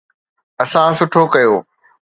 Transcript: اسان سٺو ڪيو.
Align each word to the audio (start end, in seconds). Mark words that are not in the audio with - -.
اسان 0.63 0.89
سٺو 0.99 1.23
ڪيو. 1.33 1.55